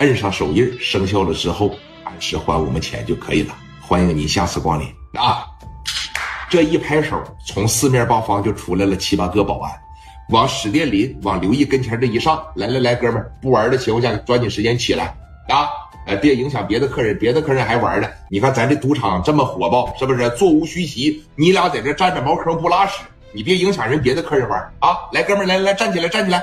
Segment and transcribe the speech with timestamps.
[0.00, 1.74] 摁上手印，生效了之后
[2.04, 3.54] 按时还我们钱就可以了。
[3.82, 4.86] 欢迎您下次光临
[5.20, 5.44] 啊！
[6.48, 9.70] 这一拍手，从四面八方就出来了七八个保安，
[10.30, 15.14] 往史殿林、往刘毅跟前这一上来来来，哥们儿不玩的情况下，抓紧时间起来
[15.50, 15.68] 啊！
[16.06, 18.08] 呃，别影响别的客人，别的客人还玩呢。
[18.30, 20.30] 你看咱这赌场这么火爆，是不是？
[20.30, 24.96] 座无虚席，你俩在这站着茅坑不拉屎，你别影响人别的客人玩啊！
[25.12, 26.42] 来，哥们儿，来来站起来，站起来。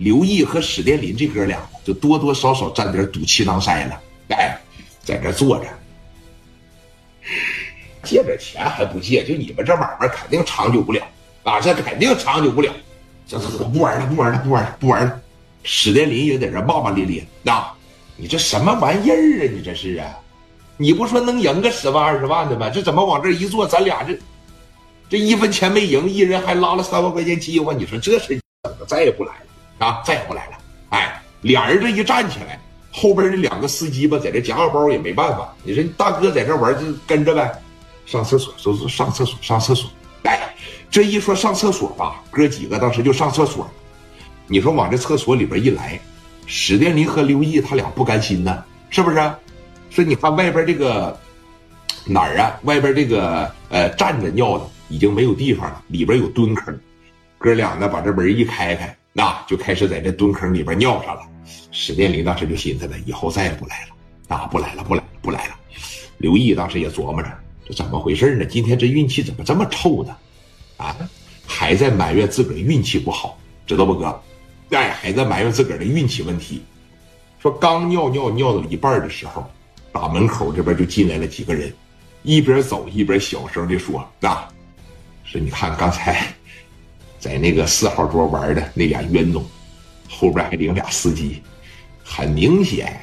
[0.00, 4.58] 刘毅和史殿林这哥俩就多多少少沾点赌气囊塞了，哎，
[5.04, 5.66] 在这坐着。
[8.02, 11.06] 借点钱还不借，就你们这买卖肯定长久不了
[11.42, 11.60] 啊！
[11.60, 12.72] 这肯定长久不了。
[13.26, 15.20] 行行行，不玩了，不玩了，不玩了，不玩了。
[15.64, 17.62] 史殿林也在这骂骂咧咧，那，
[18.16, 19.50] 你这什么玩意儿啊？
[19.52, 20.08] 你这是啊？
[20.78, 22.70] 你不说能赢个十万二十万的吗？
[22.70, 24.18] 这怎么往这一坐，咱俩这
[25.10, 27.78] 这一分钱没赢，一人还拉了三万块钱饥荒？
[27.78, 29.49] 你说这是怎么再也不来了
[29.80, 30.00] 啊？
[30.04, 30.58] 再也不来了。
[30.90, 32.60] 哎，俩人这一站起来，
[32.92, 35.52] 后边那两个司机吧，在这夹个包也没办法。
[35.64, 37.52] 你说大哥在这玩就跟着呗。
[38.06, 39.88] 上厕所，说是上厕所，上厕所。
[40.24, 40.54] 哎，
[40.90, 43.68] 这一说上厕所吧，哥几个当时就上厕所。
[44.46, 46.00] 你说往这厕所里边一来，
[46.46, 49.16] 史殿林和刘毅他俩不甘心呢，是不是？
[49.90, 51.16] 说你看外边这个
[52.04, 52.58] 哪儿啊？
[52.64, 56.76] 外边这个呃站着尿的已经没有地方了，里边有蹲坑。
[57.38, 61.22] 哥俩呢把这门一开开，那就开始在这蹲坑里边尿上了。
[61.72, 65.54] 史殿林当时就寻思了，以后再也不来了，啊，不来了，不来了，不来了。
[66.18, 67.28] 刘毅当时也琢磨着。
[67.66, 68.44] 这怎么回事呢？
[68.44, 70.16] 今天这运气怎么这么臭呢？
[70.76, 70.96] 啊，
[71.46, 74.22] 还在埋怨自个儿运气不好，知道不哥？
[74.70, 76.62] 哎，还在埋怨自个儿的运气问题。
[77.38, 79.48] 说刚尿尿尿到一半的时候，
[79.92, 81.72] 大门口这边就进来了几个人，
[82.22, 84.48] 一边走一边小声的说：“啊，
[85.24, 86.32] 说你看刚才
[87.20, 89.44] 在那个四号桌玩的那俩冤种，
[90.08, 91.40] 后边还领俩司机，
[92.02, 93.00] 很明显。”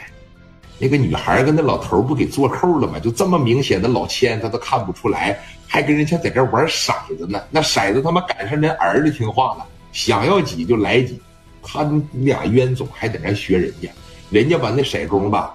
[0.80, 3.00] 那个女孩跟那老头不给做扣了吗？
[3.00, 7.42] 就这么明显的老千，他都看不出来，还跟人家在这玩骰子呢。
[7.50, 11.20] 那骰子他妈赶上人儿子听话了，想要几就来几。
[11.64, 11.84] 他
[12.14, 13.90] 俩冤种还在那学人家，
[14.30, 15.54] 人家把那骰盅吧，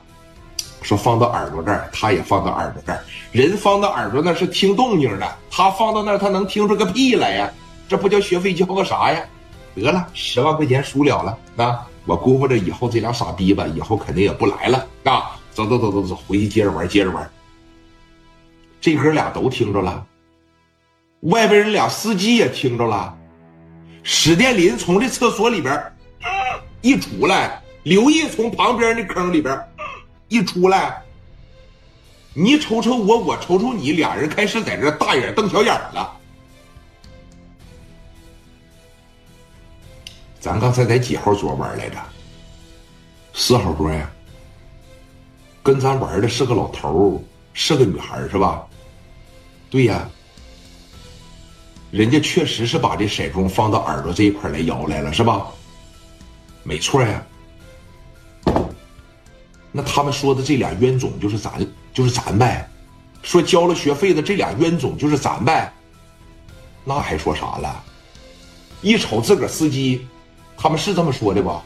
[0.83, 3.01] 说放到耳朵这儿，他也放到耳朵这儿。
[3.31, 7.53] 人放到耳朵那是听动静的，他放到那儿他能听出个屁来呀？
[7.93, 9.23] 这不叫学费交个啥呀？
[9.75, 11.87] 得了，十万块钱输了了啊！
[12.07, 15.39] 我估摸着以后这俩傻逼吧，以后肯定也不来了啊！
[15.53, 17.31] 走走走走走，回去接着玩，接着玩。
[18.81, 20.07] 这哥俩都听着了，
[21.21, 23.15] 外边人俩司机也听着了。
[24.03, 25.79] 史殿林从这厕所里边
[26.81, 29.61] 一出来，刘毅从旁边那坑里边
[30.29, 31.03] 一出来，
[32.33, 36.11] 你瞅瞅我，我瞅瞅你，俩人开始在这大眼瞪小眼了。
[40.43, 41.97] 咱刚才在几号桌玩来着？
[43.33, 44.11] 四号桌呀。
[45.63, 47.23] 跟咱玩的是个老头
[47.53, 48.67] 是个女孩是吧？
[49.71, 50.11] 对呀。
[51.93, 55.47] 人家确实是把这骰盅放到耳朵这一块来摇来了是吧？
[56.65, 57.25] 没错呀。
[59.71, 61.53] 那他们说的这俩冤种就是咱，
[61.95, 62.69] 就是咱呗。
[63.23, 65.73] 说交了学费的这俩冤种就是咱呗。
[66.85, 67.85] 那还说啥了？
[68.81, 70.05] 一瞅自个儿司机。
[70.57, 71.63] 他们是这么说的吧，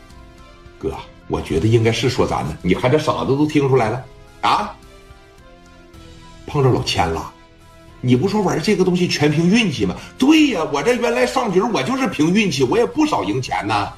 [0.78, 0.94] 哥，
[1.28, 2.56] 我觉得应该是说咱呢。
[2.62, 4.04] 你看这傻子都听出来了
[4.40, 4.74] 啊！
[6.46, 7.32] 碰着老千了，
[8.00, 9.96] 你不说玩这个东西全凭运气吗？
[10.16, 13.92] 对呀，我这原来上局我就是凭运气，我也不少赢钱呢。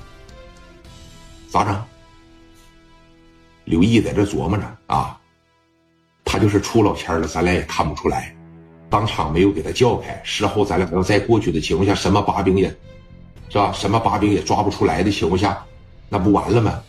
[1.50, 1.84] 咋整？
[3.64, 5.20] 刘毅在这琢磨着啊，
[6.24, 8.34] 他就是出老千了，咱俩也看不出来，
[8.88, 10.18] 当场没有给他叫开。
[10.24, 12.74] 事后咱俩要再过去的情况下，什么把柄也。
[13.48, 13.72] 是吧？
[13.72, 15.64] 什么把柄也抓不出来的情况下，
[16.08, 16.80] 那不完了吗？